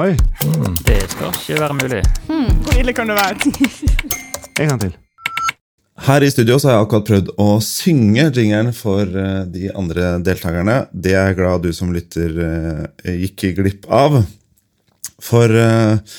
Oi, 0.00 0.14
Det 0.86 0.96
skal 1.12 1.34
ikke 1.34 1.56
være 1.60 1.74
mulig. 1.76 1.98
Hvor 2.64 2.76
ille 2.80 2.92
kan 2.96 3.10
det 3.10 3.16
være? 3.18 3.50
en 4.62 4.70
gang 4.70 4.78
til. 4.80 4.94
Her 6.06 6.24
i 6.24 6.30
studio 6.32 6.56
så 6.56 6.70
har 6.70 6.78
jeg 6.78 6.86
akkurat 6.86 7.08
prøvd 7.10 7.28
å 7.42 7.48
synge 7.60 8.24
jingeren 8.30 8.70
for 8.72 9.04
eh, 9.04 9.42
de 9.52 9.68
andre 9.76 10.14
deltakerne. 10.24 10.76
Det 10.92 11.12
er 11.12 11.28
jeg 11.28 11.36
glad 11.42 11.66
du 11.66 11.74
som 11.76 11.92
lytter 11.92 12.38
eh, 12.46 13.10
gikk 13.26 13.44
glipp 13.58 13.84
av. 13.92 14.22
For 15.20 15.52
eh, 15.52 16.16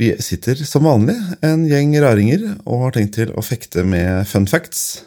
vi 0.00 0.14
sitter 0.24 0.64
som 0.64 0.88
vanlig 0.88 1.18
en 1.44 1.68
gjeng 1.68 1.92
raringer 2.06 2.46
og 2.64 2.86
har 2.86 2.96
tenkt 2.96 3.18
til 3.18 3.34
å 3.36 3.44
fekte 3.44 3.84
med 3.84 4.24
fun 4.30 4.48
facts. 4.48 5.04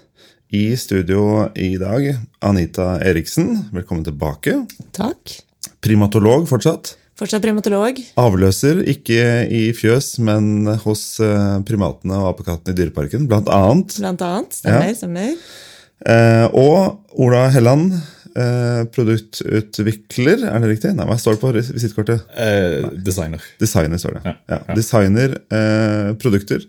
I 0.54 0.70
studio 0.78 1.48
i 1.58 1.74
dag, 1.82 2.12
Anita 2.46 2.94
Eriksen, 3.02 3.72
velkommen 3.74 4.06
tilbake. 4.06 4.60
Takk. 4.94 5.40
Primatolog 5.82 6.46
fortsatt. 6.54 6.94
Fortsatt 7.18 7.42
primatolog. 7.42 7.98
Avløser, 8.22 8.84
ikke 8.94 9.22
i 9.50 9.64
fjøs, 9.74 10.12
men 10.22 10.68
hos 10.84 11.06
eh, 11.24 11.56
primatene 11.66 12.20
og 12.22 12.28
apekattene 12.36 12.76
i 12.76 12.78
Dyreparken, 12.78 13.26
blant 13.32 13.50
annet. 13.50 13.96
Blant 13.98 14.22
annet. 14.22 14.60
Stemmer. 14.60 14.92
Ja. 14.92 15.00
stemmer. 15.00 15.34
Eh, 16.06 16.46
og 16.54 17.18
Ola 17.26 17.48
Helland, 17.56 17.96
eh, 18.38 18.84
produktutvikler, 18.94 20.46
er 20.46 20.62
det 20.62 20.70
riktig? 20.76 20.94
Nei, 20.98 21.08
hva 21.10 21.18
står 21.20 21.38
det 21.38 21.42
på 21.42 21.54
visittkortet? 21.58 22.22
Eh, 22.38 22.86
designer. 23.06 23.42
Designer, 23.62 23.98
står 24.02 24.20
det. 24.20 24.24
Ja, 24.30 24.36
Ja, 24.54 24.60
ja. 24.70 24.78
Designer 24.78 25.38
eh, 25.50 26.14
produkter 26.22 26.62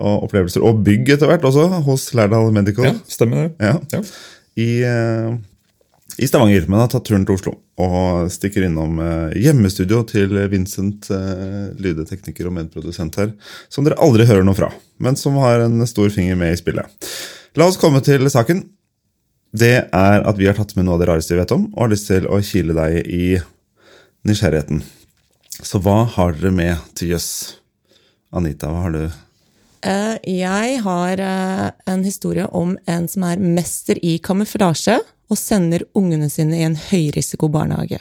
og 0.00 0.24
opplevelser, 0.26 0.64
og 0.66 0.80
bygg 0.86 1.12
etter 1.14 1.28
hvert 1.30 1.44
også, 1.46 1.68
hos 1.86 2.08
Lærdal 2.18 2.48
Medical 2.56 2.88
Ja, 2.88 2.94
stemmer 3.06 3.44
det. 3.44 3.50
Ja. 3.62 3.76
Ja. 3.92 4.00
i, 4.58 4.70
eh, 4.82 5.34
i 6.16 6.28
Stavanger, 6.28 6.66
men 6.68 6.78
har 6.78 6.90
tatt 6.92 7.06
turen 7.08 7.24
til 7.26 7.34
Oslo. 7.34 7.54
Og 7.82 8.28
stikker 8.30 8.66
innom 8.68 9.00
eh, 9.02 9.34
hjemmestudio 9.42 10.02
til 10.06 10.36
Vincent, 10.52 11.08
eh, 11.10 11.72
lydtekniker 11.80 12.46
og 12.46 12.54
medprodusent 12.58 13.18
her, 13.18 13.32
som 13.72 13.86
dere 13.86 13.98
aldri 14.04 14.26
hører 14.28 14.46
noe 14.46 14.58
fra, 14.58 14.70
men 15.02 15.18
som 15.18 15.40
har 15.42 15.64
en 15.64 15.82
stor 15.90 16.12
finger 16.14 16.38
med 16.38 16.54
i 16.54 16.60
spillet. 16.60 17.10
La 17.58 17.66
oss 17.66 17.80
komme 17.80 18.02
til 18.04 18.28
saken. 18.30 18.62
Det 19.54 19.74
er 19.86 20.26
at 20.26 20.38
vi 20.38 20.46
har 20.50 20.56
tatt 20.58 20.74
med 20.78 20.86
noe 20.86 20.98
av 20.98 21.02
det 21.02 21.10
rareste 21.10 21.34
vi 21.34 21.40
vet 21.40 21.54
om, 21.54 21.66
og 21.74 21.86
har 21.86 21.94
lyst 21.94 22.10
til 22.10 22.28
å 22.30 22.40
kile 22.42 22.76
deg 22.78 23.10
i 23.10 23.26
nysgjerrigheten. 24.26 24.82
Så 25.62 25.80
hva 25.82 26.02
har 26.14 26.34
dere 26.38 26.54
med 26.54 26.94
til 26.98 27.14
jøss? 27.14 27.30
Anita, 28.34 28.70
hva 28.70 28.86
har 28.86 28.94
du? 28.94 29.02
Eh, 29.86 30.14
jeg 30.42 30.78
har 30.82 31.20
en 31.22 32.06
historie 32.06 32.46
om 32.50 32.74
en 32.90 33.06
som 33.10 33.26
er 33.28 33.42
mester 33.42 33.98
i 34.02 34.16
kamuflasje, 34.18 34.98
og 35.30 35.38
sender 35.40 35.84
ungene 35.96 36.28
sine 36.32 36.58
i 36.60 36.66
en 36.66 36.76
høyrisiko 36.76 37.48
barnehage. 37.52 38.00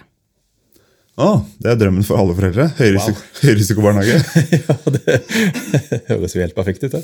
Å, 1.14 1.28
det 1.62 1.70
er 1.70 1.78
drømmen 1.78 2.06
for 2.08 2.18
alle 2.18 2.34
foreldre. 2.38 2.66
Høyrisiko, 2.80 3.22
høyrisikobarnehage. 3.46 4.18
ja, 4.66 4.78
det 4.98 5.20
høres 6.10 6.34
jo 6.36 6.42
helt 6.42 6.56
perfekt 6.58 6.84
ut. 6.88 6.96
Det. 6.96 7.04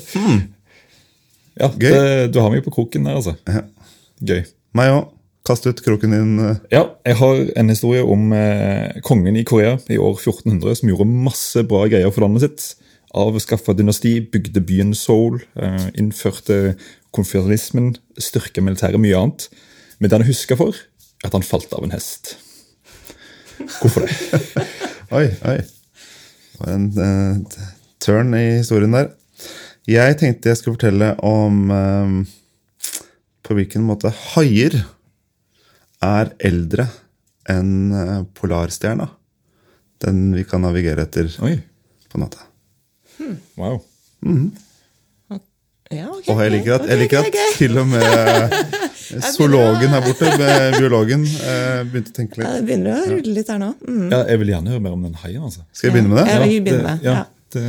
Ja, 1.60 1.68
Gøy. 1.70 1.86
det, 1.90 2.02
Du 2.34 2.40
har 2.42 2.50
meg 2.52 2.64
på 2.66 2.72
kroken 2.74 3.06
der, 3.06 3.20
altså. 3.20 3.36
Ja. 3.46 3.62
Gøy. 4.32 4.44
Meg 4.78 4.92
òg. 4.96 5.08
Kast 5.46 5.64
ut 5.64 5.78
kroken 5.80 6.12
din. 6.12 6.32
eh. 6.44 6.58
Ja, 6.74 6.82
jeg 7.08 7.16
har 7.16 7.38
en 7.62 7.70
historie 7.72 8.02
om 8.04 8.26
eh, 8.36 8.98
kongen 9.06 9.38
i 9.40 9.44
Korea 9.48 9.78
i 9.90 9.96
år 9.96 10.18
1400 10.20 10.76
som 10.82 10.90
gjorde 10.90 11.06
masse 11.08 11.62
bra 11.70 11.86
greier 11.88 12.12
for 12.12 12.26
landet 12.26 12.44
sitt. 12.44 12.66
Avskaffa 13.16 13.72
dynasti, 13.74 14.18
bygde 14.30 14.60
byen 14.68 14.92
Seoul, 14.94 15.40
eh, 15.56 15.86
innførte 15.98 16.74
konføderalismen, 17.16 17.94
styrka 18.20 18.62
militæret, 18.62 19.00
mye 19.02 19.16
annet. 19.18 19.48
Men 20.00 20.08
det 20.08 20.16
han 20.16 20.24
er 20.24 20.30
huska 20.32 20.56
for, 20.56 20.76
er 21.20 21.28
at 21.28 21.36
han 21.36 21.44
falt 21.44 21.72
av 21.76 21.84
en 21.84 21.92
hest. 21.92 22.34
Hvorfor 23.80 24.06
det? 24.06 24.14
Oi, 25.18 25.26
oi. 25.42 25.56
Det 25.60 26.60
var 26.60 26.70
en 26.72 26.84
uh, 26.94 27.64
turn 28.00 28.30
i 28.38 28.44
historien 28.60 28.94
der. 28.94 29.10
Jeg 29.90 30.16
tenkte 30.20 30.52
jeg 30.52 30.60
skulle 30.60 30.76
fortelle 30.78 31.08
om 31.26 31.64
um, 31.74 32.20
på 33.42 33.56
hvilken 33.58 33.82
måte 33.82 34.12
haier 34.14 34.76
er 36.06 36.30
eldre 36.46 36.86
enn 37.50 37.90
eh, 37.90 38.20
polarstjerna. 38.38 39.08
Den 40.00 40.28
vi 40.36 40.44
kan 40.48 40.62
navigere 40.62 41.08
etter 41.08 41.26
Oi, 41.44 41.56
på 42.08 42.20
natta. 42.22 42.46
wow. 43.58 43.80
Ja, 45.90 46.06
okay, 46.06 46.30
Og 46.30 46.38
jeg 46.44 46.52
liker 46.54 46.76
at, 46.76 46.84
okay, 46.86 46.90
jeg 46.92 47.02
liker 47.02 47.18
at 47.18 47.26
ok. 47.26 47.38
til 47.58 47.78
og 47.82 47.88
med 47.90 48.54
zoologen 49.34 49.90
her 49.94 50.00
borte, 50.04 50.30
biologen, 50.78 51.24
eh, 51.26 51.82
begynte 51.90 52.12
å 52.12 52.16
tenke 52.16 52.38
Ja, 52.40 52.52
litt. 52.52 52.60
Det 52.60 52.66
begynner 52.68 52.94
å 52.94 53.10
rulle 53.10 53.34
litt 53.36 53.48
her 53.50 53.58
nå. 53.62 53.70
Mm. 53.88 54.06
Ja, 54.12 54.20
jeg 54.30 54.38
vil 54.42 54.52
gjerne 54.54 54.72
høre 54.74 54.82
mer 54.86 54.92
om 54.96 55.02
den 55.08 55.14
haien. 55.24 55.42
altså. 55.42 55.64
Skal 55.72 55.90
jeg 55.90 55.96
begynne 55.96 56.14
med 56.14 56.18
det? 56.20 56.26
Ja, 56.30 56.38
jeg 56.40 56.48
vil 56.54 56.64
begynne 56.68 56.86
med. 56.88 57.02
ja, 57.02 57.12
Ja. 57.12 57.24
det, 57.54 57.64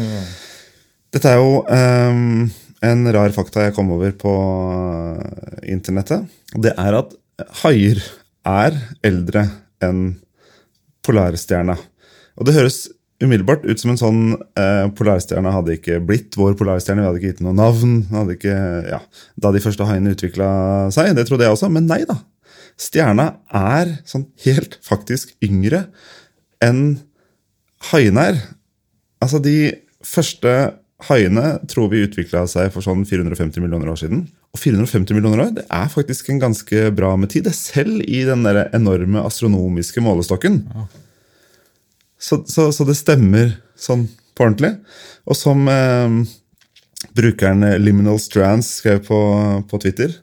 Dette 1.11 1.27
er 1.33 1.41
jo 1.41 1.65
um, 1.67 2.51
en 2.81 3.01
rar 3.11 3.33
fakta 3.35 3.65
jeg 3.65 3.73
kom 3.75 3.89
over 3.91 4.11
på 4.15 4.31
eh, 5.19 5.71
internettet. 5.73 6.29
Det 6.55 6.71
er 6.77 6.95
at 7.01 7.11
haier 7.63 7.99
er 8.47 8.77
eldre 9.03 9.43
enn 9.83 10.15
polarstjerna. 11.05 11.75
Og 12.39 12.45
det 12.47 12.55
høres 12.55 12.87
umiddelbart 13.23 13.65
ut 13.67 13.81
som 13.81 13.93
en 13.93 13.99
sånn 13.99 14.21
eh, 14.59 14.87
Polarstjerna 14.97 15.53
hadde 15.55 15.77
ikke 15.77 15.99
blitt 16.05 16.35
vår 16.39 16.55
polarstjerne. 16.59 17.03
Vi 17.03 17.09
hadde 17.09 17.21
ikke 17.21 17.33
gitt 17.33 17.43
noe 17.45 17.55
navn. 17.57 18.01
Ikke, 18.33 18.55
ja, 18.89 19.01
da 19.41 19.53
de 19.53 19.63
første 19.63 19.87
haiene 19.87 20.15
utvikla 20.15 20.49
seg. 20.93 21.13
Det 21.17 21.27
trodde 21.29 21.47
jeg 21.47 21.55
også, 21.55 21.71
men 21.73 21.89
nei 21.89 22.01
da. 22.09 22.19
Stjerna 22.81 23.27
er 23.53 23.97
sånn 24.09 24.27
helt 24.45 24.79
faktisk 24.85 25.35
yngre 25.45 25.85
enn 26.63 27.01
haiene 27.91 28.27
er. 28.31 28.43
Altså, 29.21 29.41
de 29.43 29.73
første 30.05 30.53
haiene 31.09 31.55
tror 31.69 31.89
vi 31.91 32.03
utvikla 32.05 32.45
seg 32.49 32.69
for 32.73 32.85
sånn 32.85 33.03
450 33.07 33.63
millioner 33.63 33.91
år 33.93 33.99
siden. 34.01 34.25
Og 34.51 34.59
450 34.59 35.15
millioner 35.15 35.45
år 35.45 35.53
det 35.55 35.65
er 35.71 35.91
faktisk 35.91 36.29
en 36.29 36.41
ganske 36.41 36.89
bra 36.95 37.13
med 37.19 37.31
tid, 37.33 37.47
selv 37.55 38.03
i 38.03 38.23
den 38.27 38.43
der 38.45 38.65
enorme 38.75 39.23
astronomiske 39.23 40.03
målestokken. 40.03 40.63
Så, 42.21 42.43
så, 42.47 42.69
så 42.75 42.85
det 42.85 42.99
stemmer 42.99 43.55
sånn 43.79 44.05
på 44.37 44.45
ordentlig. 44.45 44.75
Og 45.25 45.37
som 45.37 45.65
eh, 45.71 46.17
brukeren 47.17 47.65
Liminal 47.81 48.19
Strands 48.21 48.69
skrev 48.79 49.01
på, 49.07 49.19
på 49.69 49.79
Twitter 49.81 50.13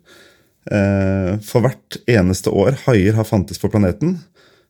eh, 0.70 1.34
For 1.44 1.64
hvert 1.64 1.98
eneste 2.08 2.52
år 2.54 2.78
haier 2.86 3.18
har 3.18 3.28
fantes 3.28 3.60
på 3.60 3.70
planeten, 3.72 4.18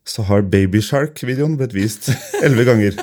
så 0.09 0.25
har 0.25 0.45
Baby 0.49 0.81
Shark-videoen 0.85 1.57
blitt 1.61 1.75
vist 1.77 2.09
elleve 2.41 2.65
ganger. 2.65 2.95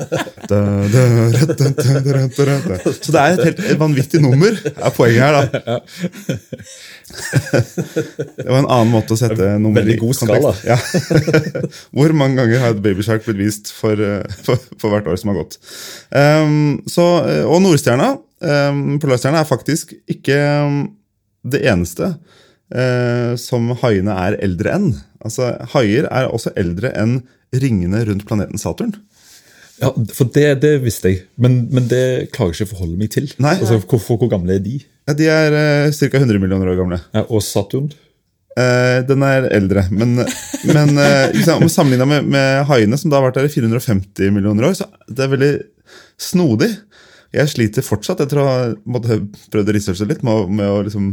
Så 2.97 3.13
det 3.13 3.21
er 3.21 3.35
et 3.35 3.43
helt 3.45 3.61
vanvittig 3.79 4.21
nummer, 4.23 4.57
er 4.57 4.95
poenget 4.95 5.21
her, 5.21 5.37
da. 5.37 5.43
Det 7.05 8.47
var 8.49 8.59
en 8.63 8.69
annen 8.69 8.93
måte 8.93 9.13
å 9.13 9.19
sette 9.19 9.51
nummer 9.61 9.85
i 9.85 9.97
god 10.01 10.17
kontekst. 10.23 10.65
Ja. 10.65 10.77
Hvor 11.95 12.15
mange 12.17 12.41
ganger 12.41 12.63
har 12.63 12.79
Baby 12.81 13.05
Shark 13.05 13.25
blitt 13.27 13.41
vist 13.43 13.69
for, 13.75 13.93
eh, 13.93 14.25
for, 14.47 14.61
for 14.81 14.93
hvert 14.93 15.09
år 15.11 15.19
som 15.21 15.31
har 15.31 15.43
gått? 15.43 15.59
Um, 16.09 16.81
så, 16.89 17.05
eh, 17.29 17.43
og 17.45 17.61
Nordstjerna, 17.65 18.15
um, 18.49 18.85
Polarstjerna, 19.03 19.43
er 19.43 19.49
faktisk 19.49 19.93
ikke 20.09 20.39
um, 20.65 20.81
det 21.45 21.61
eneste 21.69 22.15
eh, 22.73 23.33
som 23.41 23.73
haiene 23.81 24.15
er 24.25 24.37
eldre 24.45 24.77
enn. 24.77 24.87
Altså, 25.25 25.51
Haier 25.73 26.07
er 26.11 26.29
også 26.29 26.53
eldre 26.59 26.91
enn 26.97 27.19
ringene 27.55 28.03
rundt 28.07 28.25
planeten 28.27 28.61
Saturn. 28.61 28.93
ja, 29.81 29.91
For 30.13 30.29
det, 30.31 30.47
det 30.63 30.75
visste 30.83 31.11
jeg, 31.11 31.25
men, 31.41 31.65
men 31.73 31.89
det 31.91 32.31
klarer 32.35 32.53
jeg 32.53 32.63
ikke 32.63 32.69
å 32.69 32.73
forholde 32.75 32.99
meg 32.99 33.13
til. 33.15 33.29
Nei. 33.43 33.55
Altså, 33.59 33.79
hvor, 33.81 34.01
hvor, 34.05 34.31
gamle 34.31 34.57
er 34.57 34.65
de? 34.65 34.79
Ja, 35.05 35.17
de 35.17 35.29
er 35.31 35.59
eh, 35.59 35.93
ca. 35.93 36.21
100 36.21 36.41
millioner 36.41 36.73
år 36.73 36.81
gamle. 36.81 37.01
Ja, 37.15 37.25
og 37.27 37.43
Saturn? 37.45 37.91
Eh, 38.55 39.01
den 39.07 39.23
er 39.27 39.49
eldre, 39.51 39.83
men, 39.91 40.15
men 40.75 40.95
uh, 40.95 41.67
sammenligna 41.67 42.07
med, 42.07 42.29
med 42.31 42.61
haiene, 42.69 42.99
som 42.99 43.11
da 43.11 43.19
har 43.19 43.27
vært 43.27 43.41
der 43.41 43.49
i 43.49 43.55
450 43.55 44.31
millioner 44.35 44.69
år, 44.69 44.77
så 44.77 44.87
det 45.09 45.25
er 45.25 45.33
veldig 45.33 45.53
snodig. 46.21 46.71
Jeg 47.35 47.51
sliter 47.51 47.83
fortsatt 47.83 48.21
etter 48.23 48.39
å 48.39 48.45
ha 48.47 48.55
måtte, 48.87 49.19
prøvd 49.51 49.73
å 49.73 49.75
researche 49.75 50.07
litt 50.07 50.23
med, 50.23 50.53
med 50.55 50.71
å 50.71 50.79
liksom 50.85 51.09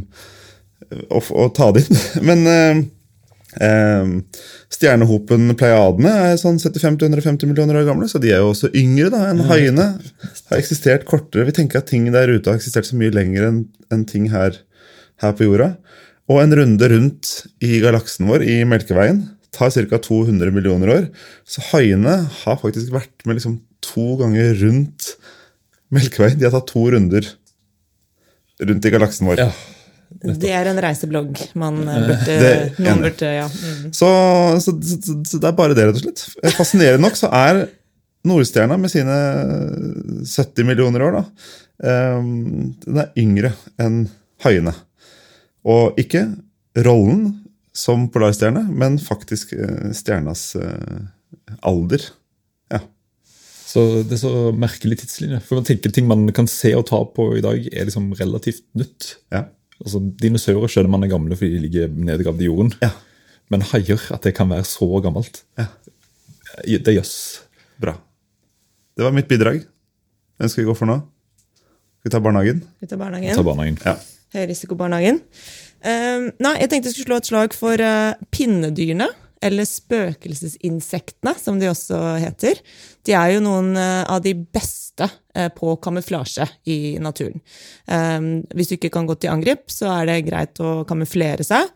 å, 1.08 1.20
å 1.20 1.46
ta 1.54 1.70
det 1.74 1.84
inn. 1.84 2.00
Men 2.28 2.44
eh, 2.50 2.82
eh, 3.66 4.12
stjernehopen 4.72 5.54
Pleiadene 5.58 6.14
er 6.30 6.40
sånn 6.40 6.60
75-150 6.62 7.50
millioner 7.50 7.80
år 7.80 7.88
gamle, 7.88 8.08
så 8.10 8.20
de 8.22 8.32
er 8.32 8.42
jo 8.42 8.52
også 8.52 8.72
yngre 8.78 9.12
da 9.14 9.26
enn 9.30 9.44
haiene. 9.50 9.88
Har 10.50 10.60
eksistert 10.60 11.06
kortere. 11.08 11.46
Vi 11.50 11.56
tenker 11.60 11.82
at 11.82 11.90
ting 11.92 12.08
der 12.14 12.32
ute 12.32 12.52
har 12.52 12.60
eksistert 12.60 12.88
så 12.88 12.98
mye 13.00 13.14
lenger 13.14 13.48
enn 13.48 13.64
en 13.92 14.06
ting 14.08 14.30
her, 14.32 14.58
her 15.22 15.36
på 15.36 15.48
jorda. 15.48 15.74
Og 16.30 16.40
en 16.40 16.54
runde 16.56 16.88
rundt 16.88 17.32
i 17.64 17.80
galaksen 17.82 18.28
vår, 18.30 18.44
i 18.46 18.62
Melkeveien, 18.68 19.24
tar 19.52 19.72
ca. 19.74 19.98
200 20.00 20.54
millioner 20.54 20.92
år. 20.94 21.04
Så 21.44 21.64
haiene 21.72 22.22
har 22.44 22.60
faktisk 22.62 22.94
vært 22.94 23.26
med 23.28 23.36
liksom 23.36 23.60
to 23.84 24.14
ganger 24.20 24.54
rundt 24.62 25.14
Melkeveien. 25.92 26.38
De 26.40 26.48
har 26.48 26.54
tatt 26.54 26.70
to 26.72 26.86
runder 26.94 27.26
rundt 28.62 28.86
i 28.86 28.92
galaksen 28.94 29.28
vår. 29.28 29.42
Ja. 29.42 29.50
Det 30.22 30.50
er 30.54 30.68
en 30.70 30.80
reiseblogg 30.84 31.38
man 31.58 31.80
eh, 31.88 32.00
burde, 32.08 32.36
Det- 32.42 32.78
noen 32.84 33.02
burde 33.04 33.30
ja. 33.34 33.46
Mm. 33.48 33.92
Så, 33.96 34.08
så, 34.64 34.74
så, 34.82 35.16
så 35.30 35.40
det 35.42 35.48
er 35.50 35.56
bare 35.58 35.74
det, 35.78 35.86
rett 35.88 36.00
og 36.00 36.04
slett. 36.06 36.54
Fascinerende 36.58 37.02
nok 37.06 37.16
så 37.18 37.30
er 37.32 37.64
Nordstjerna 38.28 38.76
med 38.78 38.90
sine 38.92 39.14
70 40.22 40.64
millioner 40.68 41.02
år, 41.08 41.16
da, 41.18 41.22
eh, 41.82 42.20
den 42.86 43.00
er 43.02 43.08
yngre 43.18 43.50
enn 43.82 44.04
haiene. 44.44 44.74
Og 45.66 45.98
ikke 45.98 46.24
rollen 46.86 47.24
som 47.74 48.08
polarstjerne, 48.12 48.62
men 48.70 48.98
faktisk 49.02 49.54
eh, 49.56 49.90
stjernas 49.96 50.44
eh, 50.60 51.02
alder. 51.66 52.04
Ja. 52.72 52.82
Så 53.72 54.02
Det 54.04 54.18
er 54.18 54.22
så 54.22 54.32
merkelig 54.54 54.98
tidslinje. 55.00 55.40
For 55.46 55.58
man 55.58 55.64
tenker 55.66 55.90
Ting 55.94 56.06
man 56.10 56.26
kan 56.36 56.46
se 56.50 56.74
og 56.76 56.86
ta 56.90 57.00
på 57.16 57.30
i 57.38 57.42
dag, 57.44 57.66
er 57.72 57.88
liksom 57.88 58.10
relativt 58.20 58.62
nytt. 58.78 59.14
ja. 59.32 59.46
Altså, 59.82 60.00
Dinosaurer 60.22 60.70
skjønner 60.70 60.92
man 60.92 61.02
er 61.06 61.10
gamle 61.10 61.36
fordi 61.38 61.56
de 61.56 61.62
ligger 61.64 61.88
nedgravd 61.90 62.42
i 62.42 62.48
jorden. 62.48 62.72
Ja. 62.82 62.92
Men 63.52 63.64
haier, 63.72 64.00
at 64.14 64.22
det 64.24 64.34
kan 64.36 64.48
være 64.50 64.64
så 64.64 64.86
gammelt, 65.04 65.42
Ja. 65.58 65.66
det 66.64 66.94
jøss. 66.94 67.12
Yes. 67.12 67.42
Bra. 67.82 67.96
Det 68.96 69.04
var 69.04 69.12
mitt 69.12 69.28
bidrag. 69.28 69.64
Hvem 70.38 70.48
skal 70.48 70.64
vi 70.64 70.68
gå 70.70 70.76
for 70.76 70.86
nå? 70.86 71.00
Skal 71.98 72.08
vi 72.08 72.14
ta 72.14 72.20
barnehagen? 72.20 72.62
Vi 72.80 72.86
tar 72.86 73.00
barnehagen. 73.00 73.34
Ta 73.36 73.42
barnehagen. 73.42 73.76
barnehagen. 73.76 73.78
Ja. 73.84 74.38
Høyrisikobarnehagen. 74.38 75.20
Uh, 75.82 76.30
nei, 76.40 76.54
jeg 76.62 76.70
tenkte 76.70 76.88
jeg 76.88 76.94
skulle 76.96 77.08
slå 77.10 77.16
et 77.20 77.28
slag 77.28 77.54
for 77.58 77.82
uh, 77.82 78.14
pinnedyrene. 78.32 79.08
Eller 79.42 79.66
spøkelsesinsektene, 79.66 81.34
som 81.38 81.58
de 81.60 81.70
også 81.70 81.98
heter. 82.22 82.60
De 83.06 83.14
er 83.18 83.34
jo 83.34 83.42
noen 83.44 83.72
eh, 83.78 84.04
av 84.06 84.22
de 84.24 84.34
beste 84.38 85.08
eh, 85.34 85.50
på 85.54 85.74
kamuflasje 85.82 86.46
i 86.70 86.96
naturen. 87.02 87.42
Um, 87.86 88.44
hvis 88.54 88.70
du 88.70 88.76
ikke 88.78 88.92
kan 88.94 89.08
gå 89.08 89.18
til 89.18 89.32
angrep, 89.32 89.66
så 89.72 89.90
er 89.96 90.08
det 90.10 90.22
greit 90.28 90.62
å 90.62 90.82
kamuflere 90.88 91.46
seg. 91.46 91.70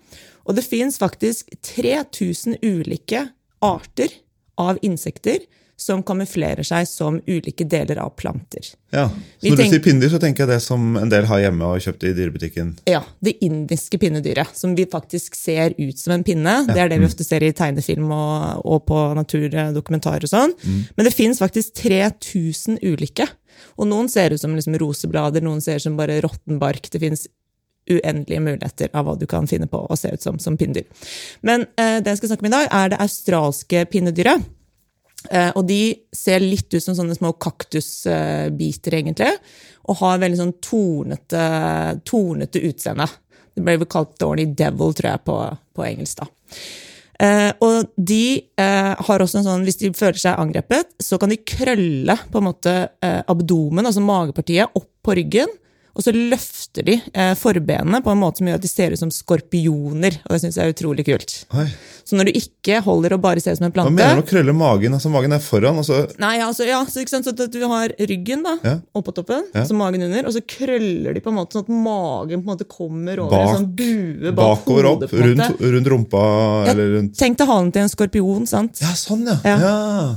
Og 0.46 0.54
det 0.54 0.66
fins 0.66 1.00
faktisk 1.02 1.50
3000 1.74 2.60
ulike 2.62 3.26
arter 3.64 4.14
av 4.62 4.78
insekter 4.86 5.42
som 5.76 6.00
kamuflerer 6.06 6.64
seg 6.64 6.86
som 6.88 7.18
ulike 7.28 7.66
deler 7.68 7.98
av 8.00 8.14
planter. 8.16 8.64
Ja. 8.94 9.10
Så 9.42 9.50
når 9.52 9.60
du 9.60 9.64
sier 9.68 9.82
pinnedyr, 9.84 10.12
så 10.14 10.20
tenker 10.22 10.46
jeg 10.46 10.54
det 10.54 10.62
som 10.64 10.96
en 10.96 11.12
del 11.12 11.28
har 11.28 11.42
hjemme 11.42 11.68
og 11.68 11.84
kjøpt 11.84 12.06
i 12.08 12.14
dyrebutikken. 12.16 12.72
Ja, 12.88 13.02
det 13.20 13.36
indiske 13.44 14.00
pinnedyret, 14.00 14.56
som 14.56 14.72
vi 14.78 14.88
faktisk 14.88 15.36
ser 15.36 15.76
ut 15.76 16.00
som 16.00 16.16
en 16.16 16.24
pinne. 16.24 16.56
Det 16.70 16.80
er 16.80 16.92
det 16.92 17.00
vi 17.02 17.08
ofte 17.10 17.26
ser 17.28 17.44
i 17.44 17.52
tegnefilm 17.56 18.08
og, 18.08 18.64
og 18.64 18.86
på 18.88 19.02
naturdokumentarer 19.20 20.24
og 20.24 20.32
sånn. 20.32 20.56
Men 20.96 21.08
det 21.08 21.14
fins 21.16 21.42
faktisk 21.44 21.76
3000 21.82 22.80
ulike. 22.80 23.28
Og 23.76 23.88
noen 23.88 24.08
ser 24.12 24.32
ut 24.32 24.40
som 24.40 24.56
liksom 24.56 24.76
roseblader, 24.80 25.44
noen 25.44 25.60
ser 25.64 25.76
ut 25.76 25.84
som 25.84 26.00
bare 26.00 26.22
råtten 26.24 26.60
bark. 26.62 26.88
Det 26.92 27.04
fins 27.04 27.26
uendelige 27.86 28.42
muligheter 28.42 28.90
av 28.96 29.06
hva 29.06 29.14
du 29.18 29.28
kan 29.30 29.46
finne 29.46 29.68
på 29.70 29.78
å 29.78 29.96
se 29.98 30.10
ut 30.14 30.22
som 30.24 30.40
som 30.42 30.56
pinnedyr. 30.58 30.88
Men 31.46 31.68
eh, 31.78 32.00
det 32.00 32.14
jeg 32.14 32.22
skal 32.22 32.32
snakke 32.32 32.46
om 32.46 32.50
i 32.50 32.56
dag, 32.56 32.68
er 32.74 32.92
det 32.92 33.00
australske 33.04 33.84
pinnedyret. 33.92 34.52
Eh, 35.30 35.50
og 35.54 35.66
de 35.68 35.80
ser 36.14 36.44
litt 36.44 36.72
ut 36.74 36.82
som 36.82 36.96
sånne 36.98 37.16
små 37.16 37.34
kaktusbiter, 37.42 38.98
egentlig. 39.00 39.30
Og 39.86 40.00
har 40.00 40.22
veldig 40.22 40.40
sånn 40.40 40.56
tornete, 40.64 41.44
tornete 42.06 42.62
utseende. 42.68 43.08
Det 43.56 43.64
ble 43.64 43.78
vel 43.80 43.88
kalt 43.90 44.16
Dorny 44.20 44.48
Devil, 44.52 44.92
tror 44.96 45.12
jeg, 45.12 45.24
på, 45.26 45.38
på 45.76 45.86
engelsk. 45.86 46.24
da. 46.24 46.28
Eh, 47.16 47.50
og 47.64 47.92
de 47.96 48.24
eh, 48.60 48.92
har 49.08 49.22
også 49.22 49.40
en 49.40 49.46
sånn, 49.46 49.62
hvis 49.64 49.80
de 49.80 49.92
føler 49.96 50.20
seg 50.20 50.40
angrepet, 50.40 50.90
så 51.00 51.16
kan 51.20 51.32
de 51.32 51.38
krølle 51.48 52.18
på 52.28 52.42
en 52.42 52.48
måte 52.50 52.74
eh, 53.00 53.22
abdomen, 53.24 53.88
altså 53.88 54.04
magepartiet, 54.04 54.76
opp 54.76 54.90
på 55.06 55.16
ryggen. 55.16 55.54
Og 55.96 56.04
så 56.04 56.12
løfter 56.12 56.84
de 56.84 56.98
eh, 57.14 57.32
forbenene 57.40 58.02
på 58.04 58.12
en 58.12 58.20
måte 58.20 58.42
som 58.42 58.48
gjør 58.50 58.58
at 58.60 58.64
de 58.66 58.68
ser 58.68 58.92
ut 58.92 59.00
som 59.00 59.10
skorpioner. 59.12 60.18
Og 60.26 60.34
det 60.36 60.42
syns 60.42 60.58
jeg 60.60 60.68
er 60.68 60.74
utrolig 60.74 61.06
kult. 61.08 61.32
Oi. 61.56 61.64
Så 62.06 62.14
når 62.18 62.28
du 62.28 62.36
ikke 62.38 62.82
holder 62.84 63.16
og 63.16 63.22
bare 63.24 63.40
ser 63.42 63.56
ut 63.56 63.58
som 63.58 63.66
en 63.66 63.72
plante 63.74 63.90
Hva 63.90 63.96
mener 63.96 64.20
du 64.20 64.22
å 64.22 64.28
krølle 64.28 64.52
magen? 64.54 64.94
Altså 64.94 65.10
Magen 65.10 65.32
er 65.34 65.40
foran, 65.42 65.80
og 65.80 65.86
så 65.88 66.02
Nei, 66.22 66.36
altså, 66.44 66.66
ja, 66.68 66.82
så, 66.86 67.02
så 67.02 67.32
du 67.50 67.58
har 67.66 67.94
ryggen 67.98 68.44
da, 68.46 68.52
Ja. 68.62 68.74
oppå 68.94 69.14
toppen, 69.16 69.42
Ja. 69.56 69.64
så 69.66 69.74
magen 69.74 70.04
under, 70.06 70.28
og 70.28 70.36
så 70.36 70.42
krøller 70.46 71.14
de 71.16 71.20
på 71.24 71.32
en 71.32 71.38
måte 71.40 71.56
sånn 71.56 71.64
at 71.66 71.72
magen 71.72 72.44
på 72.44 72.46
en 72.46 72.52
måte 72.52 72.68
kommer 72.70 73.18
over 73.24 73.32
Bak- 73.34 73.48
en 73.48 73.56
sånn 73.56 73.72
bue 73.80 74.32
bak 74.36 74.62
bakover 74.62 74.90
opp, 74.92 75.00
hodet. 75.00 75.10
på 75.10 75.16
en 75.16 75.32
rundt, 75.32 75.60
rundt 75.74 75.90
rumpa 75.96 76.22
Ja, 76.66 76.70
eller 76.76 76.94
rundt 76.98 77.16
Tenk 77.18 77.40
deg 77.40 77.48
halen 77.50 77.72
til 77.74 77.82
en 77.82 77.88
skorpion, 77.96 78.46
sant? 78.46 78.78
Ja, 78.84 78.92
sånn, 78.94 79.26
ja. 79.26 79.40
Ja. 79.42 80.14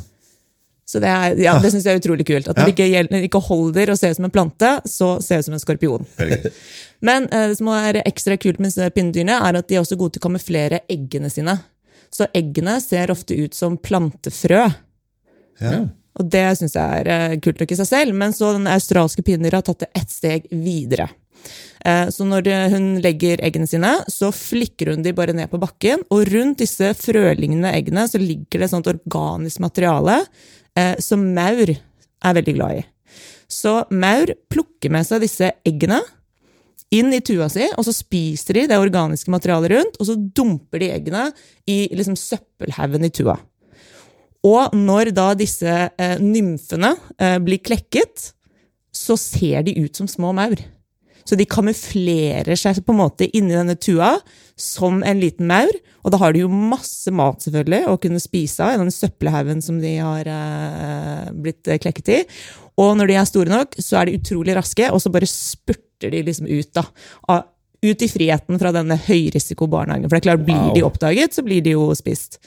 Så 0.89 0.97
det, 1.03 1.09
er, 1.11 1.35
ja, 1.37 1.51
det 1.61 1.69
syns 1.69 1.85
jeg 1.85 1.99
er 1.99 2.01
utrolig 2.01 2.25
kult. 2.25 2.47
At 2.49 2.57
Ja. 2.57 2.63
når 2.65 2.71
du 2.71 2.81
ikke, 2.81 3.19
ikke 3.27 3.41
holder 3.45 3.91
å 3.93 3.97
se 3.99 4.09
ut 4.09 4.17
som 4.17 4.25
en 4.25 4.33
plante, 4.33 4.71
så 4.89 5.09
ser 5.21 5.37
det 5.37 5.43
ut 5.43 5.49
som 5.51 5.57
en 5.59 5.61
skorpion. 5.61 6.07
Men 7.05 7.27
eh, 7.29 7.47
det 7.51 7.59
som 7.59 7.69
er 7.75 7.99
ekstra 8.01 8.39
kult 8.41 8.57
med 8.63 8.73
pinnedyrene, 8.95 9.35
er 9.37 9.59
at 9.61 9.67
de 9.69 9.77
er 9.77 9.83
også 9.83 9.97
gode 9.99 10.15
til 10.17 10.23
å 10.23 10.25
kamuflere 10.25 10.81
eggene 10.89 11.29
sine. 11.29 11.59
Så 12.09 12.25
eggene 12.33 12.79
ser 12.81 13.13
ofte 13.13 13.37
ut 13.37 13.53
som 13.53 13.77
plantefrø. 13.77 14.63
Ja. 15.61 15.75
Og 16.19 16.27
det 16.33 16.43
syns 16.57 16.73
jeg 16.75 17.03
er 17.05 17.11
eh, 17.13 17.37
kult 17.43 17.61
nok 17.61 17.71
i 17.71 17.77
seg 17.79 17.87
selv, 17.91 18.17
men 18.17 18.33
så 18.35 18.49
den 18.57 18.65
australske 18.67 19.21
pinnedyra 19.23 19.61
har 19.61 19.67
tatt 19.69 19.85
det 19.85 19.91
ett 20.01 20.09
steg 20.11 20.49
videre. 20.49 21.05
Eh, 21.85 22.09
Så 22.11 22.27
når 22.27 22.49
hun 22.73 22.99
legger 23.01 23.41
eggene 23.45 23.67
sine, 23.67 23.95
så 24.11 24.31
flikker 24.35 24.93
hun 24.93 25.03
de 25.03 25.13
bare 25.15 25.33
ned 25.33 25.49
på 25.51 25.59
bakken, 25.61 26.03
og 26.11 26.27
rundt 26.27 26.59
disse 26.59 26.93
frølignende 26.99 27.71
eggene 27.71 28.07
så 28.07 28.19
ligger 28.19 28.59
det 28.59 28.67
et 28.67 28.75
sånt 28.75 28.89
organisk 28.91 29.59
materiale 29.63 30.21
eh, 30.75 30.95
som 30.99 31.23
maur 31.33 31.69
er 31.71 32.35
veldig 32.35 32.55
glad 32.57 32.81
i. 32.81 32.85
Så 33.49 33.83
maur 33.89 34.29
plukker 34.51 34.91
med 34.93 35.07
seg 35.07 35.23
disse 35.23 35.51
eggene 35.65 36.01
inn 36.93 37.13
i 37.13 37.21
tua 37.21 37.47
si, 37.49 37.67
og 37.77 37.85
så 37.85 37.93
spiser 37.93 38.57
de 38.57 38.65
det 38.71 38.79
organiske 38.81 39.31
materialet 39.31 39.73
rundt, 39.75 39.99
og 39.99 40.09
så 40.09 40.17
dumper 40.17 40.81
de 40.81 40.91
eggene 40.95 41.27
i 41.69 41.83
liksom 41.93 42.17
søppelhaugen 42.17 43.05
i 43.05 43.13
tua. 43.13 43.37
Og 44.47 44.75
når 44.75 45.11
da 45.15 45.31
disse 45.37 45.69
eh, 45.69 46.17
nymfene 46.23 46.93
eh, 47.19 47.37
blir 47.43 47.61
klekket, 47.61 48.31
så 48.95 49.17
ser 49.19 49.65
de 49.67 49.75
ut 49.83 49.95
som 49.95 50.07
små 50.09 50.31
maur. 50.35 50.61
Så 51.27 51.37
de 51.37 51.45
kamuflerer 51.49 52.57
seg 52.57 52.79
på 52.85 52.93
en 52.95 53.01
måte 53.01 53.27
inni 53.35 53.53
denne 53.55 53.75
tua 53.77 54.15
som 54.59 55.03
en 55.07 55.19
liten 55.21 55.47
maur. 55.49 55.71
Og 56.03 56.13
da 56.13 56.19
har 56.21 56.33
de 56.33 56.41
jo 56.45 56.49
masse 56.49 57.11
mat 57.13 57.43
selvfølgelig 57.43 57.89
å 57.91 57.99
kunne 58.01 58.21
spise 58.23 58.63
av 58.65 58.75
i 58.77 58.81
den 58.81 58.91
søppelhaugen 58.93 59.61
som 59.63 59.77
de 59.83 59.97
har 59.99 60.27
eh, 60.31 61.29
blitt 61.35 61.69
klekket 61.83 62.11
i. 62.15 62.19
Og 62.79 62.95
når 62.97 63.11
de 63.11 63.17
er 63.19 63.27
store 63.27 63.51
nok, 63.51 63.75
så 63.83 63.99
er 63.99 64.07
de 64.09 64.17
utrolig 64.21 64.55
raske, 64.55 64.87
og 64.93 65.01
så 65.03 65.11
bare 65.11 65.27
spurter 65.27 66.13
de 66.13 66.21
liksom 66.23 66.47
ut. 66.47 66.69
da, 66.77 66.85
av, 67.29 67.43
ut 67.83 68.01
i 68.03 68.07
friheten 68.11 68.59
fra 68.59 68.71
denne 68.75 68.95
høyrisikobarnehagen. 69.05 70.07
For 70.09 70.15
det 70.17 70.21
er 70.23 70.27
klart, 70.31 70.45
blir 70.47 70.57
Wow. 70.59 70.73
de 70.75 70.83
oppdaget, 70.87 71.35
så 71.35 71.43
blir 71.45 71.61
de 71.63 71.75
jo 71.77 71.89
spist. 71.95 72.39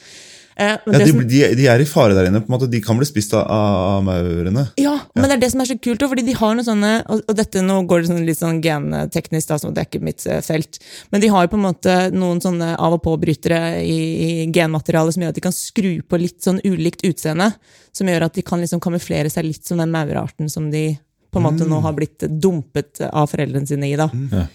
Eh, 0.57 0.77
Ja, 0.87 0.99
de, 0.99 1.07
som- 1.09 1.21
de, 1.27 1.41
de 1.57 1.67
er 1.67 1.81
i 1.81 1.85
fare 1.89 2.15
der 2.15 2.27
inne. 2.29 2.41
på 2.45 2.51
en 2.53 2.59
måte 2.59 2.69
De 2.71 2.81
kan 2.81 2.97
bli 2.99 3.07
spist 3.07 3.33
av, 3.35 3.47
av 3.49 4.03
maurene. 4.05 4.67
Ja, 4.77 4.99
men 5.15 5.25
det 5.31 5.37
er 5.39 5.41
det 5.41 5.51
som 5.53 5.61
er 5.63 5.71
så 5.71 5.79
kult, 5.81 6.03
fordi 6.11 6.25
de 6.27 6.33
har 6.37 6.55
noen 6.55 6.65
sånne 6.67 6.91
Og, 7.09 7.23
og 7.29 7.37
dette 7.37 7.63
nå 7.65 7.79
går 7.89 8.03
det 8.03 8.09
sånn 8.11 8.27
litt 8.27 8.39
sånn 8.39 8.61
genteknisk, 8.63 9.49
da, 9.49 9.57
så 9.59 9.73
det 9.73 9.81
er 9.81 9.89
ikke 9.89 10.03
mitt 10.05 10.27
eh, 10.27 10.41
felt. 10.45 10.79
Men 11.11 11.21
de 11.23 11.29
har 11.33 11.47
jo 11.47 11.53
på 11.55 11.61
en 11.61 11.67
måte 11.69 11.95
noen 12.13 12.41
sånne 12.45 12.75
av- 12.79 12.93
og 12.99 13.03
påbrytere 13.03 13.81
i, 13.83 13.99
i 14.45 14.47
genmaterialet 14.53 15.15
som 15.15 15.23
gjør 15.25 15.33
at 15.33 15.41
de 15.41 15.47
kan 15.49 15.53
skru 15.57 16.03
på 16.03 16.21
litt 16.21 16.43
sånn 16.45 16.61
ulikt 16.69 17.03
utseende. 17.09 17.55
Som 17.93 18.09
gjør 18.09 18.25
at 18.29 18.35
de 18.35 18.43
kan 18.43 18.61
liksom 18.61 18.81
kamuflere 18.81 19.31
seg 19.33 19.45
litt 19.49 19.65
som 19.65 19.79
den 19.81 19.91
maurarten 19.93 20.51
som 20.53 20.71
de 20.71 20.99
på 21.33 21.41
en 21.41 21.47
måte 21.49 21.65
nå 21.65 21.81
har 21.81 21.95
blitt 21.97 22.19
dumpet 22.29 23.01
av 23.09 23.31
foreldrene 23.33 23.67
sine 23.67 23.89
i. 23.89 23.97
da. 23.97 24.11
Ja. 24.31 24.47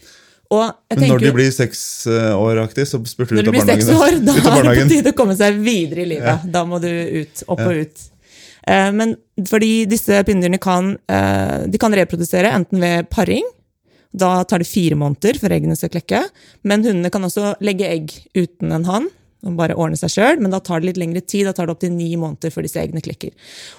Men 0.52 1.10
når 1.12 1.24
de 1.26 1.32
blir 1.36 1.50
seks 1.52 1.82
eh, 2.08 2.32
år 2.38 2.62
aktig, 2.64 2.86
så 2.88 3.00
spurter 3.06 3.36
du 3.36 3.42
når 3.42 3.44
ut 3.44 3.50
av 3.50 3.56
blir 3.58 3.66
seks 3.68 3.90
barnehagen. 3.90 4.22
år, 4.22 4.22
da 4.28 4.32
er 4.32 4.38
det 4.38 4.44
på 4.46 4.54
barnehagen. 4.56 4.92
tide 4.94 5.12
å 5.14 5.18
komme 5.18 5.36
seg 5.40 5.60
videre 5.64 6.06
i 6.06 6.10
livet. 6.14 6.48
Da 6.54 6.64
må 6.68 6.80
du 6.84 6.88
ut, 6.90 7.44
opp 7.48 7.64
og 7.66 7.82
ut. 7.84 8.06
Eh, 8.68 8.90
Men 8.96 9.16
fordi 9.48 9.72
disse 9.92 10.24
pinnedyrene 10.28 10.60
kan, 10.64 10.94
eh, 11.12 11.68
de 11.68 11.78
kan 11.82 11.94
reprodusere 11.96 12.52
enten 12.56 12.80
ved 12.84 13.10
paring, 13.14 13.46
da 14.18 14.44
tar 14.48 14.64
det 14.64 14.70
fire 14.70 14.96
måneder 14.98 15.38
før 15.38 15.54
eggene 15.58 15.76
skal 15.78 15.92
klekke, 15.94 16.24
men 16.64 16.84
hundene 16.86 17.12
kan 17.14 17.28
også 17.28 17.56
legge 17.62 17.90
egg 17.92 18.14
uten 18.40 18.72
en 18.74 18.88
hann, 18.88 19.10
og 19.46 19.54
bare 19.60 19.76
ordne 19.78 19.98
seg 20.00 20.10
sjøl, 20.10 20.40
men 20.42 20.50
da 20.52 20.60
tar 20.60 20.82
det 20.82 20.88
litt 20.90 20.98
lengre 20.98 21.22
tid, 21.22 21.46
da 21.46 21.54
tar 21.54 21.68
det 21.68 21.76
opptil 21.76 21.92
ni 21.94 22.10
måneder 22.18 22.50
før 22.52 22.66
disse 22.66 22.80
eggene 22.82 23.04
klekker. 23.06 23.32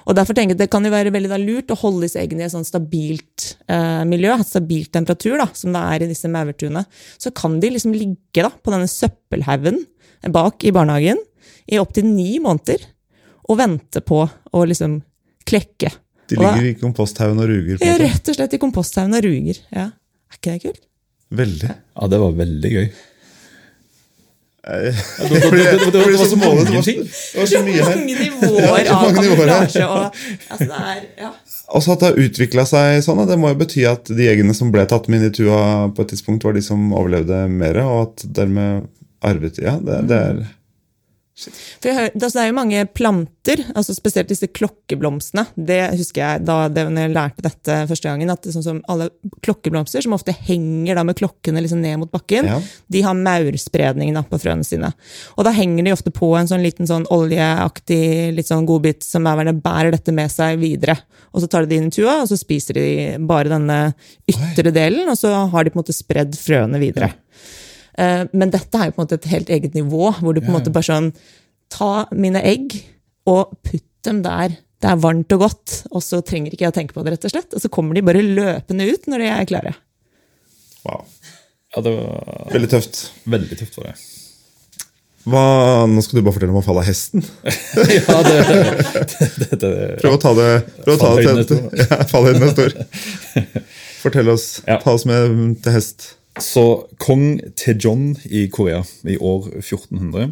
Og 0.07 0.15
derfor 0.15 0.37
tenker 0.37 0.55
jeg 0.55 0.61
at 0.61 0.63
Det 0.63 0.71
kan 0.71 0.85
jo 0.87 0.93
være 0.95 1.11
veldig 1.13 1.29
da 1.33 1.39
lurt 1.43 1.73
å 1.75 1.79
holde 1.81 2.07
disse 2.07 2.21
eggene 2.23 2.45
i 2.45 2.47
et 2.47 2.55
sånn 2.55 2.65
stabilt 2.69 3.57
eh, 3.69 4.05
miljø, 4.09 4.33
et 4.39 4.47
stabilt 4.47 4.93
temperatur, 4.95 5.37
da, 5.43 5.49
som 5.59 5.75
det 5.75 5.83
er 5.83 6.05
i 6.07 6.11
disse 6.13 6.31
maurtuene. 6.31 6.85
Så 7.19 7.35
kan 7.35 7.59
de 7.61 7.73
liksom 7.75 7.93
ligge 7.97 8.45
da, 8.47 8.51
på 8.51 8.71
denne 8.75 8.87
søppelhaugen 8.89 9.83
bak 10.35 10.63
i 10.65 10.75
barnehagen 10.75 11.19
i 11.69 11.79
opptil 11.83 12.07
ni 12.07 12.39
måneder 12.43 12.87
og 13.49 13.59
vente 13.59 14.01
på 14.05 14.23
å 14.29 14.65
liksom 14.69 15.01
klekke. 15.49 15.91
De 16.29 16.37
ligger 16.37 16.63
da- 16.63 16.71
i 16.71 16.75
komposthaugen 16.77 17.39
og 17.41 17.49
ruger. 17.49 17.79
på 17.81 17.87
Ja, 17.87 17.99
rett 17.99 18.29
og 18.29 18.37
slett 18.37 18.55
i 18.55 18.59
komposthaugen 18.61 19.15
og 19.17 19.25
ruger. 19.25 19.59
Ja. 19.73 19.91
Er 20.29 20.37
ikke 20.39 20.53
det 20.53 20.63
kult? 20.63 20.83
Veldig. 21.33 21.71
ja, 21.75 22.07
det 22.09 22.19
var 22.21 22.33
veldig 22.33 22.71
gøy. 22.73 22.89
Det- 24.69 25.93
var 25.95 26.17
så 26.19 26.27
så 26.31 26.37
mange 26.37 26.65
det 26.65 26.75
var- 26.75 26.83
ting. 26.83 27.01
Det 27.03 27.39
var 27.41 27.47
så. 27.47 27.61
Mange 27.65 28.17
nivåer 28.19 28.91
av 28.93 29.15
kamuflasje. 29.15 29.87
Og, 29.89 30.19
altså, 30.51 30.67
det 30.67 30.81
er, 30.93 31.01
ja. 31.23 31.31
Også 31.69 31.93
at 31.93 32.01
det 32.01 32.09
har 32.09 32.21
utvikla 32.25 32.65
seg 32.69 33.03
sånn, 33.05 33.27
det 33.29 33.37
må 33.41 33.49
jo 33.53 33.59
bety 33.61 33.83
at 33.89 34.05
de 34.09 34.29
eggene 34.29 34.55
som 34.57 34.71
ble 34.73 34.87
tatt 34.89 35.09
med 35.09 35.21
inn 35.21 35.29
i 35.29 35.35
tua 35.37 35.89
på 35.93 36.01
et 36.05 36.09
tidspunkt, 36.15 36.45
var 36.45 36.53
de 36.57 36.63
som 36.65 36.93
overlevde 36.97 37.43
mer, 37.53 37.81
og 37.85 37.99
at 38.09 38.25
dermed 38.39 38.87
arvet 39.25 39.59
Ja, 39.61 39.75
det, 39.83 40.07
det 40.09 40.17
er 40.17 40.47
For 41.39 41.89
altså 42.09 42.33
det 42.35 42.43
er 42.43 42.49
jo 42.51 42.57
mange 42.57 42.81
planter, 42.99 43.61
altså 43.79 43.95
spesielt 43.95 44.31
disse 44.31 44.49
klokkeblomstene. 44.51 45.45
Det 45.55 45.79
husker 45.95 46.23
jeg 46.25 46.45
da 46.49 46.57
det, 46.73 46.85
jeg 46.99 47.13
lærte 47.15 47.45
dette 47.47 47.77
første 47.91 48.09
gangen. 48.11 48.31
at 48.31 48.43
det 48.43 48.55
sånn 48.57 48.65
som 48.67 48.81
Alle 48.89 49.09
klokkeblomster, 49.45 50.03
som 50.03 50.17
ofte 50.17 50.35
henger 50.35 50.99
da 50.99 51.05
med 51.07 51.17
klokkene 51.17 51.63
liksom 51.63 51.81
ned 51.81 51.99
mot 52.03 52.11
bakken, 52.11 52.47
Ja. 52.47 52.61
de 52.91 53.03
har 53.03 53.15
maurspredning 53.15 54.15
på 54.29 54.41
frøene 54.41 54.65
sine. 54.67 54.93
Og 55.37 55.45
da 55.45 55.53
henger 55.53 55.85
de 55.85 55.93
ofte 55.93 56.11
på 56.11 56.37
en 56.39 56.47
sånn 56.47 56.63
liten 56.63 56.87
sånn 56.87 57.07
oljeaktig 57.07 58.35
litt 58.35 58.47
sånn 58.49 58.67
godbit 58.67 59.03
som 59.05 59.23
maurene 59.23 59.55
bærer 59.63 59.93
dette 59.93 60.13
med 60.13 60.31
seg 60.31 60.59
videre. 60.59 60.99
Og 61.33 61.43
så 61.43 61.49
tar 61.49 61.63
de 61.63 61.67
det 61.69 61.77
inn 61.77 61.87
i 61.87 61.91
tua, 61.95 62.23
og 62.23 62.29
så 62.29 62.39
spiser 62.39 62.75
de 62.75 63.19
bare 63.19 63.49
denne 63.49 63.95
ytre 64.29 64.73
delen, 64.73 65.09
og 65.09 65.17
så 65.17 65.49
har 65.51 65.65
de 65.65 65.71
på 65.71 65.79
en 65.79 65.83
måte 65.85 65.95
spredd 65.97 66.35
frøene 66.35 66.81
videre. 66.81 67.13
Eh, 67.13 67.28
Men 67.99 68.53
dette 68.55 68.79
er 68.79 68.89
jo 68.89 68.95
på 68.95 69.01
en 69.01 69.07
måte 69.09 69.17
et 69.19 69.29
helt 69.33 69.49
eget 69.51 69.75
nivå, 69.75 70.13
hvor 70.21 70.37
du 70.37 70.39
på 70.39 70.53
en 70.53 70.55
måte 70.61 70.73
bare 70.75 70.87
sånn 70.87 71.13
Ta 71.69 72.07
mine 72.17 72.41
egg 72.47 72.77
og 73.29 73.57
putt 73.67 73.85
dem 74.07 74.23
der 74.25 74.55
det 74.79 74.93
er 74.93 75.01
varmt 75.03 75.33
og 75.35 75.41
godt, 75.43 75.73
og 75.91 76.03
så 76.07 76.21
trenger 76.23 76.55
ikke 76.55 76.65
jeg 76.65 76.71
å 76.71 76.77
tenke 76.77 76.95
på 76.95 77.03
det, 77.03 77.17
rett 77.17 77.27
og 77.27 77.33
slett. 77.33 77.55
Og 77.57 77.63
så 77.63 77.71
kommer 77.73 77.99
de 77.99 78.05
bare 78.07 78.23
løpende 78.23 78.87
ut 78.87 79.09
når 79.11 79.25
de 79.25 79.31
er 79.35 79.49
klare. 79.51 79.73
Wow. 80.85 81.03
Ja, 81.75 81.83
det 81.83 81.95
var 81.97 82.53
Veldig 82.55 82.71
tøft. 82.73 83.01
veldig 83.29 83.59
tøft 83.59 83.75
for 83.75 83.89
deg. 83.89 84.05
Hva, 85.29 85.43
nå 85.91 86.01
skal 86.01 86.21
du 86.21 86.23
bare 86.25 86.37
fortelle 86.39 86.55
om 86.55 86.61
å 86.61 86.65
falle 86.65 86.85
av 86.85 86.89
hesten. 86.89 87.27
ja, 87.99 88.21
det, 88.25 88.37
det, 88.47 89.03
det, 89.19 89.59
det, 89.59 89.73
Prøv 89.99 90.15
å 90.15 90.21
ta 90.23 90.33
det, 90.39 90.47
prøv 90.87 90.95
å 90.95 91.01
ta 91.03 91.11
det 91.19 91.45
til 91.51 91.61
ja, 91.83 91.99
Fallhøyden 92.09 92.47
er 92.47 92.55
stor. 92.55 92.79
Fortell 94.05 94.31
oss. 94.33 94.47
Ja. 94.63 94.79
Ta 94.81 94.95
oss 94.95 95.05
med 95.11 95.59
til 95.67 95.75
hest. 95.75 96.13
Så 96.43 96.65
kong 97.03 97.41
Tejon 97.59 98.13
i 98.31 98.47
Korea 98.53 98.85
i 99.09 99.17
år 99.19 99.49
1400 99.61 100.31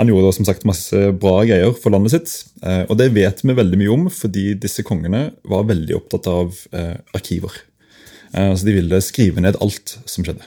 han 0.00 0.08
gjorde 0.08 0.30
da 0.30 0.32
som 0.32 0.46
sagt 0.48 0.62
masse 0.64 0.96
bra 1.20 1.42
greier 1.44 1.74
for 1.76 1.92
landet 1.92 2.14
sitt. 2.14 2.30
eh, 2.64 2.86
Og 2.88 2.96
det 2.96 3.10
vet 3.12 3.42
vi 3.44 3.52
veldig 3.52 3.78
mye 3.82 3.90
om, 3.92 4.06
fordi 4.08 4.54
disse 4.56 4.80
kongene 4.86 5.26
var 5.44 5.66
veldig 5.68 5.92
opptatt 5.98 6.26
av 6.30 6.54
eh, 6.72 6.94
arkiver. 7.12 7.52
Eh, 8.32 8.54
Så 8.56 8.64
de 8.64 8.72
ville 8.78 9.00
skrive 9.04 9.42
ned 9.44 9.58
alt 9.60 9.98
som 10.08 10.24
skjedde. 10.24 10.46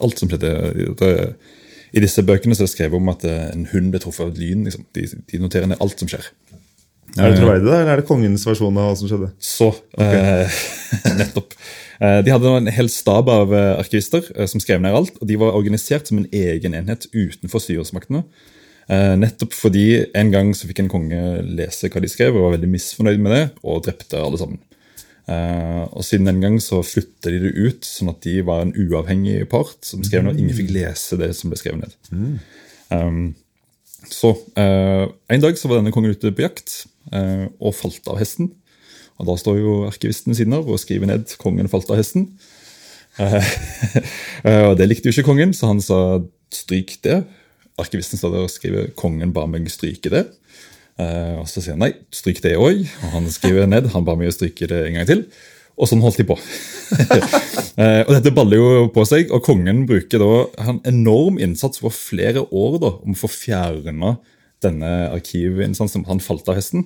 Alt 0.00 0.18
som 0.22 0.30
skjedde. 0.30 0.96
Det, 0.96 1.10
I 1.92 2.00
disse 2.00 2.22
bøkene 2.24 2.56
så 2.56 2.64
er 2.64 2.70
det 2.70 2.72
skrevet 2.76 2.96
om 2.96 3.12
at 3.12 3.24
eh, 3.28 3.50
en 3.52 3.66
hund 3.74 3.92
ble 3.92 4.00
truffet 4.00 4.24
av 4.24 4.32
et 4.32 4.40
lyn. 4.40 4.64
Liksom. 4.64 4.86
De, 4.96 5.04
de 5.32 5.42
noterer 5.42 5.68
ned 5.68 5.82
alt 5.84 6.00
som 6.00 6.08
skjer. 6.08 6.30
Er 7.14 7.30
det 7.30 7.38
troverdig, 7.38 7.66
da, 7.68 7.76
eller 7.80 7.92
er 7.94 8.00
det 8.02 8.08
kongens 8.08 8.42
versjon 8.48 8.78
av 8.80 8.88
hva 8.90 8.94
som 8.98 9.10
skjedde? 9.10 9.28
Så 9.38 9.68
eh, 10.02 10.56
Nettopp. 11.20 11.54
Eh, 12.02 12.18
De 12.26 12.32
hadde 12.34 12.54
en 12.58 12.72
hel 12.74 12.88
stab 12.90 13.28
av 13.30 13.54
eh, 13.54 13.74
arkivister 13.78 14.26
eh, 14.34 14.48
som 14.50 14.62
skrev 14.62 14.82
ned 14.82 14.96
alt. 14.98 15.14
og 15.20 15.28
De 15.30 15.36
var 15.38 15.54
organisert 15.54 16.10
som 16.10 16.18
en 16.18 16.26
egen 16.34 16.74
enhet 16.74 17.06
utenfor 17.14 17.62
styresmaktene. 17.62 18.24
Eh, 18.90 19.14
Nettopp 19.20 19.54
fordi 19.56 19.86
en 20.18 20.32
gang 20.34 20.50
så 20.58 20.66
fikk 20.68 20.82
en 20.82 20.90
konge 20.92 21.20
lese 21.54 21.88
hva 21.92 22.02
de 22.02 22.10
skrev, 22.10 22.34
og 22.34 22.48
var 22.48 22.56
veldig 22.58 22.72
misfornøyd 22.74 23.22
med 23.22 23.36
det, 23.36 23.44
og 23.62 23.84
drepte 23.86 24.18
alle 24.20 24.40
sammen. 24.42 24.58
Eh, 25.30 25.84
og 25.86 26.02
Siden 26.04 26.26
den 26.28 26.42
gang 26.42 26.58
så 26.60 26.82
flytta 26.84 27.30
de 27.32 27.38
det 27.46 27.54
ut, 27.56 27.86
sånn 27.88 28.10
at 28.12 28.20
de 28.26 28.40
var 28.44 28.66
en 28.66 28.74
uavhengig 28.74 29.38
part 29.54 29.78
som 29.86 30.02
skrev 30.04 30.26
ned. 30.26 30.42
Ingen 30.42 30.58
fikk 30.58 30.74
lese 30.74 31.16
det 31.22 31.30
som 31.38 31.54
ble 31.54 31.62
skrevet 31.62 31.86
ned. 31.86 32.42
Um, 32.92 33.22
så 34.10 34.34
eh, 34.56 35.06
En 35.32 35.42
dag 35.42 35.56
så 35.58 35.68
var 35.68 35.80
denne 35.80 35.92
kongen 35.94 36.12
ute 36.14 36.32
på 36.34 36.44
jakt 36.44 36.84
eh, 37.12 37.46
og 37.60 37.74
falt 37.76 38.06
av 38.10 38.18
hesten. 38.20 38.50
Og 39.18 39.28
Da 39.28 39.36
står 39.38 39.60
jo 39.60 39.74
arkivisten 39.88 40.32
ved 40.32 40.40
siden 40.40 40.56
av 40.56 40.68
og 40.68 40.80
skriver 40.80 41.06
ned 41.06 41.36
'kongen 41.38 41.70
falt 41.70 41.90
av 41.90 41.98
hesten'. 42.00 42.28
Eh, 43.18 43.50
eh, 44.48 44.62
og 44.68 44.78
Det 44.78 44.88
likte 44.88 45.08
jo 45.08 45.14
ikke 45.14 45.30
kongen, 45.30 45.54
så 45.54 45.66
han 45.66 45.80
sa 45.80 46.20
'stryk 46.50 46.98
det'. 47.04 47.24
Arkivisten 47.78 48.18
står 48.18 48.30
der 48.30 48.46
og 48.46 48.50
skriver 48.50 48.90
'kongen 48.96 49.32
ba 49.32 49.46
meg 49.46 49.70
stryke 49.70 50.10
det'. 50.10 50.26
Eh, 50.98 51.38
og 51.38 51.48
Så 51.48 51.60
sier 51.60 51.74
han 51.74 51.84
nei, 51.86 51.92
stryk 52.10 52.42
det 52.42 52.56
òg. 52.56 52.86
Og 53.02 53.10
han 53.10 53.30
skriver 53.30 53.66
ned 53.66 53.90
'han 53.90 54.04
ba 54.04 54.14
meg 54.14 54.32
stryke 54.32 54.66
det 54.66 54.86
en 54.86 54.94
gang 54.94 55.06
til'. 55.08 55.24
Og 55.74 55.90
sånn 55.90 56.02
holdt 56.04 56.20
de 56.22 56.28
på. 56.28 56.38
Eh, 57.74 58.04
og 58.04 58.12
Dette 58.14 58.30
baller 58.30 58.60
jo 58.60 58.66
på 58.94 59.02
seg, 59.02 59.32
og 59.34 59.42
kongen 59.42 59.80
bruker 59.88 60.20
da 60.22 60.26
en 60.62 60.76
enorm 60.86 61.40
innsats 61.42 61.80
over 61.82 61.90
flere 61.90 62.44
år 62.54 62.76
da, 62.78 62.90
om 63.02 63.16
å 63.16 63.18
få 63.18 63.26
fjerna 63.32 64.12
denne 64.62 64.90
arkivinstansen. 65.10 66.04
Han 66.06 66.22
falt 66.22 66.46
av 66.46 66.54
hesten. 66.54 66.84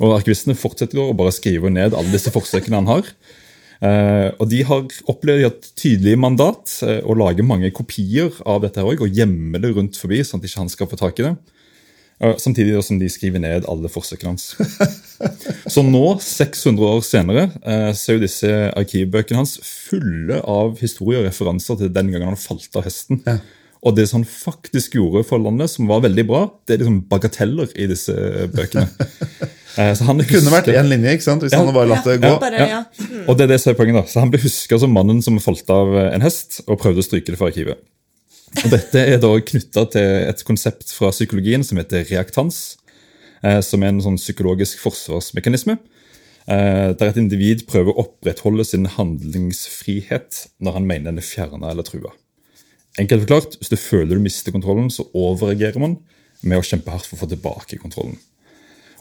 Og 0.00 0.14
Arkivistene 0.16 0.56
fortsetter 0.56 1.02
å 1.02 1.12
bare 1.16 1.34
skrive 1.36 1.68
ned 1.68 1.92
alle 1.92 2.14
disse 2.14 2.32
forsøkene 2.32 2.80
han 2.80 2.88
har. 2.88 3.10
Eh, 3.84 4.30
og 4.40 4.48
De 4.48 4.62
har 4.64 4.88
opplevd 5.12 5.48
et 5.50 5.70
tydelig 5.76 6.16
mandat 6.20 6.72
eh, 6.86 7.02
å 7.04 7.16
lage 7.18 7.44
mange 7.44 7.68
kopier 7.76 8.32
av 8.48 8.62
dette 8.64 8.80
her 8.80 8.88
også, 8.88 9.10
og 9.10 9.20
gjemme 9.20 9.60
det 9.60 9.74
rundt 9.76 10.00
forbi, 10.00 10.22
sånn 10.24 10.40
at 10.40 10.48
ikke 10.48 10.62
han 10.64 10.72
skal 10.72 10.90
få 10.90 11.00
tak 11.00 11.20
i 11.20 11.28
det. 11.28 11.34
Eh, 12.20 12.32
Samtidig 12.40 12.78
som 12.84 12.98
de 13.00 13.08
skriver 13.12 13.42
ned 13.42 13.66
alle 13.68 13.90
forsøkene 13.92 14.32
hans. 14.34 14.54
Så 15.74 15.82
nå, 15.84 16.04
600 16.22 16.86
år 16.88 17.02
senere, 17.04 17.42
eh, 17.64 17.90
så 17.96 18.12
er 18.12 18.16
jo 18.18 18.22
disse 18.24 18.50
arkivbøkene 18.76 19.42
hans 19.42 19.56
fulle 19.64 20.38
av 20.48 20.78
historier 20.80 21.20
og 21.22 21.28
referanser 21.28 21.78
til 21.80 21.92
den 21.92 22.10
gangen 22.12 22.30
han 22.32 22.40
falt 22.40 22.72
av 22.78 22.86
hesten. 22.88 23.20
Og 23.86 23.94
det 23.96 24.06
som 24.08 24.22
han 24.22 24.28
faktisk 24.28 24.96
gjorde 24.96 25.22
for 25.28 25.38
landet, 25.44 25.70
som 25.70 25.86
var 25.90 26.00
veldig 26.06 26.24
bra, 26.28 26.40
det 26.66 26.74
er 26.76 26.80
liksom 26.84 27.02
bagateller 27.10 27.72
i 27.76 27.88
disse 27.92 28.16
bøkene. 28.56 28.88
Eh, 29.76 29.90
Så 29.92 30.06
han 30.08 30.16
Det 30.16 30.24
kunne 30.30 30.48
vært 30.48 30.70
én 30.72 30.86
linje, 30.88 31.10
ikke 31.18 31.24
sant? 31.26 31.42
hvis 31.44 31.52
Ja. 31.52 31.58
han 31.60 31.66
hadde 31.68 31.76
bare 31.76 31.88
latt 31.90 32.06
det 32.08 32.14
gå. 32.22 32.30
Bare, 32.40 32.60
ja. 32.70 32.78
og 33.28 33.36
det 33.36 33.44
er 33.44 33.50
det 33.50 33.58
som 33.60 33.74
er 33.74 33.76
poenget 33.76 33.98
da. 33.98 34.04
Så 34.08 34.22
Han 34.22 34.30
ble 34.32 34.40
huska 34.40 34.78
som 34.80 34.88
mannen 34.96 35.18
som 35.20 35.36
falt 35.44 35.68
av 35.68 35.90
en 36.00 36.22
hest 36.24 36.62
og 36.64 36.78
prøvde 36.80 37.02
å 37.02 37.04
stryke 37.04 37.28
det 37.28 37.36
fra 37.36 37.50
arkivet. 37.50 37.76
Dette 38.54 39.00
er 39.02 39.18
da 39.20 39.32
knytta 39.42 39.82
til 39.90 40.28
et 40.30 40.42
konsept 40.46 40.92
fra 40.94 41.10
psykologien 41.10 41.64
som 41.66 41.78
heter 41.80 42.06
reaktans. 42.10 42.76
eh, 43.42 43.60
Som 43.60 43.82
er 43.82 43.88
en 43.88 44.00
sånn 44.00 44.16
psykologisk 44.16 44.78
forsvarsmekanisme. 44.78 45.78
eh, 46.48 46.92
Der 46.94 47.08
et 47.08 47.16
individ 47.16 47.66
prøver 47.66 47.92
å 47.92 48.06
opprettholde 48.06 48.64
sin 48.64 48.86
handlingsfrihet 48.86 50.48
når 50.60 50.72
han 50.72 50.86
mener 50.86 51.04
den 51.10 51.18
er 51.18 51.22
fjerna 51.22 51.70
eller 51.70 51.82
trua. 51.82 52.12
Enkelt 52.98 53.26
forklart, 53.26 53.58
Hvis 53.58 53.68
du 53.68 53.76
føler 53.76 54.14
du 54.14 54.20
mister 54.20 54.52
kontrollen, 54.52 54.90
så 54.90 55.10
overreagerer 55.12 55.78
man 55.80 55.98
med 56.42 56.58
å 56.58 56.62
kjempe 56.62 56.90
hardt 56.90 57.06
for 57.06 57.16
å 57.16 57.26
få 57.26 57.28
tilbake 57.28 57.78
kontrollen. 57.78 58.18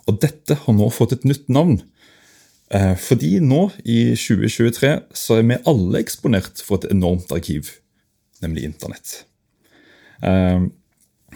Og 0.08 0.20
dette 0.20 0.56
har 0.56 0.74
nå 0.74 0.90
fått 0.92 1.14
et 1.14 1.24
nytt 1.26 1.48
navn. 1.50 1.84
Eh, 2.72 2.96
Fordi 2.96 3.40
nå, 3.40 3.72
i 3.86 4.16
2023, 4.16 5.04
så 5.14 5.38
er 5.38 5.44
vi 5.44 5.64
alle 5.66 6.00
eksponert 6.00 6.62
for 6.62 6.78
et 6.78 6.92
enormt 6.92 7.32
arkiv, 7.32 7.80
nemlig 8.42 8.64
Internett. 8.66 9.26
Eh, 10.24 10.66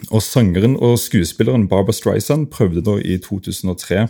Og 0.08 0.22
Sangeren 0.24 0.78
og 0.80 0.94
skuespilleren 0.96 1.66
Barbara 1.68 1.92
Streisand 1.92 2.46
prøvde 2.48 2.80
da 2.80 2.94
i 3.04 3.18
2003 3.20 4.06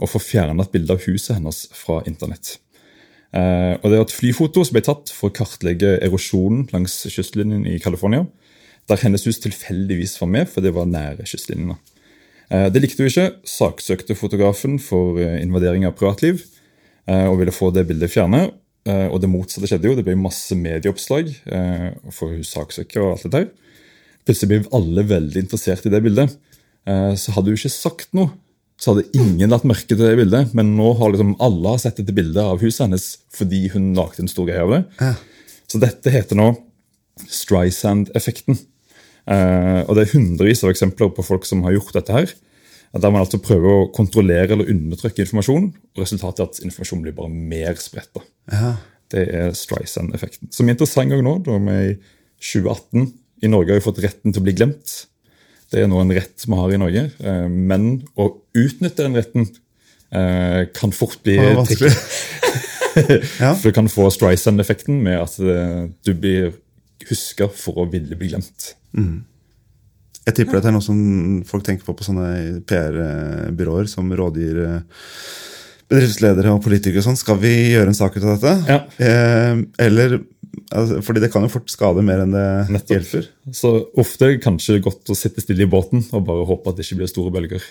å 0.00 0.08
få 0.08 0.20
fjernet 0.20 0.70
bildet 0.72 0.72
bilde 0.72 0.94
av 0.96 1.04
huset 1.04 1.36
hennes 1.36 1.58
fra 1.76 1.98
Internett. 2.08 2.58
Eh, 3.36 3.76
og 3.76 3.84
Det 3.84 3.98
var 3.98 4.06
et 4.06 4.16
flyfoto 4.16 4.64
som 4.64 4.72
ble 4.72 4.82
tatt 4.86 5.12
for 5.12 5.28
å 5.28 5.36
kartlegge 5.36 5.98
erosjonen 6.00 6.68
langs 6.72 7.02
kystlinjen 7.12 7.66
i 7.68 7.78
California. 7.78 8.26
Der 8.88 8.96
hennes 9.02 9.26
hus 9.26 9.38
tilfeldigvis 9.42 10.16
var 10.20 10.28
med, 10.28 10.48
for 10.48 10.62
det 10.64 10.72
var 10.72 10.86
nære 10.86 11.26
kystlinjene. 11.26 11.76
Eh, 12.50 12.70
Det 12.70 12.80
likte 12.80 13.02
hun 13.02 13.10
ikke. 13.10 13.34
Saksøkte 13.44 14.14
fotografen 14.16 14.78
for 14.80 15.18
eh, 15.18 15.42
invadering 15.42 15.84
av 15.84 15.96
privatliv 15.98 16.44
eh, 17.08 17.26
og 17.26 17.40
ville 17.40 17.52
få 17.52 17.72
det 17.74 17.86
bildet 17.88 18.10
fjernet. 18.10 18.54
Og 18.86 19.18
det 19.18 19.26
motsatte 19.26 19.66
skjedde 19.66 19.88
jo. 19.88 19.96
Det 19.98 20.04
ble 20.06 20.14
masse 20.14 20.54
medieoppslag 20.54 21.26
eh, 21.50 21.88
for 22.14 22.30
hun 22.30 22.44
saksøker 22.46 23.02
og 23.02 23.16
alt 23.16 23.24
det 23.26 23.32
der. 23.32 23.48
Plutselig 24.26 24.50
ble 24.50 24.74
alle 24.76 25.04
veldig 25.06 25.44
interessert 25.44 25.86
i 25.86 25.92
det 25.92 26.02
bildet. 26.04 26.34
Eh, 26.86 27.14
Så 27.18 27.32
hadde 27.36 27.52
hun 27.52 27.58
ikke 27.58 27.72
sagt 27.72 28.12
noe, 28.16 28.32
så 28.76 28.92
hadde 28.92 29.06
ingen 29.16 29.50
lagt 29.50 29.64
merke 29.64 29.88
til 29.88 30.00
det 30.02 30.16
bildet. 30.18 30.52
Men 30.54 30.74
nå 30.76 30.92
har 30.98 31.12
liksom 31.14 31.36
alle 31.40 31.76
sett 31.80 31.96
dette 32.02 32.14
bildet 32.16 32.42
av 32.42 32.60
huset 32.60 32.84
hennes 32.86 33.06
fordi 33.32 33.68
hun 33.72 33.94
lagde 33.96 34.20
en 34.24 34.28
stor 34.32 34.46
greie 34.48 34.62
av 34.64 34.74
det. 34.74 34.82
Så 35.70 35.80
dette 35.82 36.12
heter 36.12 36.38
nå 36.38 36.50
Streisand-effekten. 37.30 38.58
Eh, 39.26 39.80
og 39.88 39.94
det 39.96 40.04
er 40.04 40.12
hundrevis 40.14 40.62
av 40.62 40.70
eksempler 40.70 41.10
på 41.16 41.24
folk 41.26 41.46
som 41.48 41.62
har 41.66 41.74
gjort 41.74 41.96
dette 41.96 42.12
her. 42.14 42.34
Der 42.96 43.10
man 43.12 43.20
altså 43.24 43.40
prøver 43.42 43.66
å 43.68 43.88
kontrollere 43.92 44.54
eller 44.54 44.70
undertrykke 44.72 45.24
informasjon, 45.26 45.66
og 45.96 46.00
resultatet 46.00 46.40
er 46.40 46.46
at 46.48 46.60
informasjon 46.64 47.02
blir 47.04 47.12
bare 47.16 47.28
mer 47.32 47.74
spredt. 47.82 48.22
Det 49.12 49.24
er 49.36 49.50
Streisand-effekten. 49.56 50.48
Som 50.54 50.68
er 50.68 50.76
interessant 50.76 51.12
nå, 51.12 51.34
da 51.44 51.58
vi 51.58 51.74
i 51.90 51.96
2018 52.40 53.10
i 53.42 53.48
Norge 53.52 53.72
har 53.74 53.80
vi 53.80 53.84
fått 53.84 54.00
retten 54.04 54.32
til 54.32 54.40
å 54.42 54.46
bli 54.46 54.54
glemt. 54.56 54.94
Det 55.72 55.82
er 55.82 55.88
nå 55.90 55.98
en 56.00 56.12
rett 56.14 56.44
vi 56.46 56.54
har 56.56 56.72
i 56.72 56.78
Norge. 56.80 57.02
eh, 57.20 57.48
Men 57.48 58.02
å 58.16 58.28
utnytte 58.54 59.02
den 59.02 59.16
retten 59.18 59.48
eh, 60.14 60.66
kan 60.76 60.92
fort 60.94 61.18
bli 61.26 61.36
Det 61.40 61.54
vanskelig. 61.58 61.92
Ja. 62.96 63.50
For 63.52 63.68
du 63.68 63.74
kan 63.76 63.90
få 63.92 64.06
Streisand-effekten 64.08 65.02
med 65.04 65.18
at 65.20 65.34
eh, 65.44 65.82
du 66.06 66.14
blir 66.16 66.54
huska 67.10 67.50
for 67.52 67.82
å 67.82 67.90
ville 67.92 68.16
bli 68.16 68.30
glemt. 68.30 68.70
Jeg 68.96 70.34
tipper 70.38 70.62
det 70.62 70.70
er 70.70 70.74
noe 70.78 70.82
som 70.82 71.42
folk 71.46 71.66
tenker 71.66 71.84
på 71.84 71.92
på 71.98 72.06
sånne 72.06 72.62
PR-byråer 72.66 73.90
som 73.92 74.08
rådgir 74.16 74.62
bedriftsledere 75.92 76.50
og 76.56 76.64
politikere. 76.64 77.02
og 77.02 77.06
sånn. 77.10 77.20
Skal 77.20 77.36
vi 77.42 77.52
gjøre 77.74 77.92
en 77.92 77.98
sak 78.00 78.16
ut 78.16 78.24
av 78.24 78.32
dette? 78.40 78.54
Ja. 78.72 78.80
Eh, 78.96 79.60
eller 79.86 80.16
Altså, 80.74 80.98
fordi 81.06 81.22
det 81.22 81.30
kan 81.30 81.44
jo 81.46 81.50
fort 81.52 81.70
skade 81.70 82.02
mer 82.02 82.24
enn 82.24 82.32
det 82.34 82.46
Nettopp. 82.74 82.94
hjelper. 82.96 83.28
Så 83.54 83.72
ofte 83.98 84.26
er 84.26 84.34
det 84.34 84.44
kanskje 84.44 84.80
godt 84.82 85.12
å 85.12 85.18
sitte 85.18 85.44
stille 85.44 85.66
i 85.66 85.70
båten 85.70 86.02
og 86.10 86.24
bare 86.26 86.46
håpe 86.48 86.72
at 86.72 86.78
det 86.78 86.86
ikke 86.86 87.02
blir 87.02 87.10
store 87.10 87.34
bølger. 87.34 87.62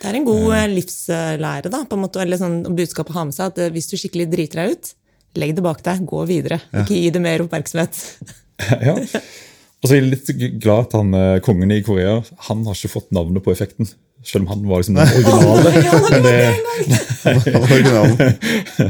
Det 0.00 0.08
er 0.08 0.16
en 0.16 0.24
god 0.24 0.46
eh, 0.56 0.70
livslære, 0.72 1.68
da, 1.68 1.82
på 1.84 1.98
en 1.98 2.04
måte, 2.06 2.22
eller 2.24 2.40
sånn 2.40 2.62
budskap 2.76 3.12
å 3.12 3.18
ha 3.18 3.26
med 3.28 3.36
seg. 3.36 3.52
At 3.52 3.60
eh, 3.60 3.72
hvis 3.74 3.90
du 3.90 3.98
skikkelig 4.00 4.30
driter 4.32 4.62
deg 4.62 4.76
ut, 4.76 4.92
legg 5.40 5.52
det 5.58 5.64
bak 5.66 5.82
deg, 5.84 6.06
gå 6.08 6.24
videre. 6.30 6.62
Ikke 6.72 6.96
gi 6.96 7.10
det 7.12 7.20
mer 7.20 7.44
oppmerksomhet. 7.44 8.00
ja. 8.88 8.96
Og 8.96 9.88
så 9.88 9.94
er 9.94 10.00
jeg 10.00 10.08
litt 10.08 10.30
glad 10.60 10.88
at 10.88 10.96
han 10.96 11.12
eh, 11.16 11.40
kongen 11.44 11.72
i 11.76 11.82
Korea 11.84 12.18
han 12.48 12.64
har 12.64 12.76
ikke 12.76 12.94
fått 12.96 13.12
navnet 13.16 13.44
på 13.44 13.52
effekten. 13.52 13.92
Selv 14.24 14.42
om 14.44 14.50
han 14.52 14.68
var 14.68 14.78
liksom 14.82 14.94
den 14.98 15.08
originale. 15.08 15.70
Men 16.10 16.22
det, 16.26 16.40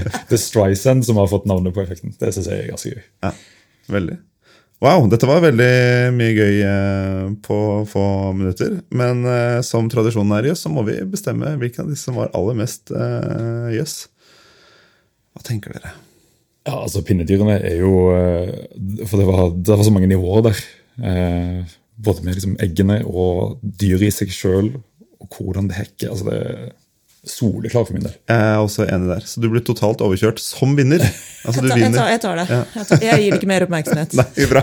det 0.29 0.35
er 0.35 0.43
Streisand 0.43 1.07
som 1.07 1.17
har 1.21 1.29
fått 1.31 1.47
navnet 1.51 1.75
på 1.77 1.83
effekten. 1.85 2.11
Det 2.19 2.33
synes 2.35 2.49
jeg 2.51 2.57
er 2.65 2.73
ganske 2.73 2.91
gøy. 2.97 3.05
Ja, 3.27 3.33
veldig. 3.95 4.17
Wow, 4.81 5.05
dette 5.13 5.29
var 5.29 5.43
veldig 5.45 5.73
mye 6.17 6.33
gøy 6.33 6.63
eh, 6.65 7.25
på 7.45 7.57
få 7.89 8.05
minutter. 8.33 8.79
Men 8.97 9.27
eh, 9.29 9.61
som 9.67 9.91
tradisjonen 9.93 10.33
er 10.39 10.47
i 10.49 10.53
oss, 10.55 10.63
så 10.65 10.73
må 10.73 10.81
vi 10.87 10.95
bestemme 11.05 11.53
hvilken 11.61 11.85
av 11.85 11.91
disse 11.93 12.09
som 12.09 12.17
var 12.17 12.33
aller 12.37 12.57
mest 12.63 12.89
eh, 12.89 13.77
jøss. 13.77 14.09
Hva 15.37 15.45
tenker 15.45 15.77
dere? 15.77 15.93
Ja, 16.65 16.79
altså 16.79 17.05
Pinnedyrene 17.05 17.59
er 17.61 17.77
jo 17.81 17.93
eh, 18.13 18.51
For 19.09 19.21
det 19.21 19.27
var, 19.29 19.53
det 19.53 19.77
var 19.77 19.85
så 19.85 19.93
mange 19.93 20.09
nivåer 20.09 20.43
der. 20.49 20.57
Eh, 21.01 21.61
både 22.01 22.25
med 22.25 22.39
liksom 22.39 22.57
eggene 22.65 23.03
og 23.05 23.61
dyret 23.61 24.09
i 24.09 24.15
seg 24.15 24.33
sjøl, 24.33 24.73
og 25.21 25.29
hvordan 25.37 25.69
det 25.71 25.77
hekker. 25.81 26.11
altså 26.15 26.31
det 26.31 26.39
er 26.41 26.71
Soleklar 27.21 27.85
for 27.85 27.93
min 27.93 28.07
del. 28.07 28.15
Jeg 28.31 28.45
er 28.49 28.63
også 28.65 28.87
enig 28.89 29.11
der. 29.11 29.25
Så 29.29 29.43
du 29.45 29.51
blir 29.53 29.61
totalt 29.61 30.01
overkjørt 30.01 30.41
som 30.41 30.73
vinner. 30.79 31.03
Altså, 31.45 31.61
Jeg 31.61 31.69
tar, 31.69 31.77
jeg 31.77 31.85
vinner. 31.85 31.99
tar, 31.99 32.09
jeg 32.15 32.21
tar 32.23 32.39
det. 32.41 32.47
Jeg, 32.49 32.87
tar, 32.89 33.03
jeg 33.05 33.21
gir 33.21 33.35
det 33.35 33.39
ikke 33.43 33.51
mer 33.51 33.65
oppmerksomhet. 33.67 34.17
Nei, 34.21 34.47
bra. 34.49 34.63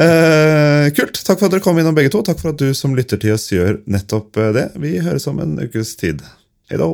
uh, 0.00 0.88
kult. 0.96 1.20
Takk 1.20 1.36
for 1.36 1.50
at 1.50 1.52
dere 1.52 1.64
kom 1.68 1.80
innom 1.82 1.96
begge 2.00 2.12
to. 2.14 2.22
Takk 2.24 2.40
for 2.40 2.54
at 2.54 2.64
du 2.64 2.72
som 2.76 2.96
lytter 2.96 3.20
til 3.20 3.36
oss 3.36 3.50
gjør 3.52 3.82
nettopp 3.92 4.40
eh, 4.40 4.52
det. 4.56 4.66
Vi 4.80 4.96
høres 5.04 5.28
om 5.28 5.44
en 5.44 5.58
ukes 5.60 5.92
tid. 6.00 6.24
Hei 6.72 6.80
da. 6.80 6.88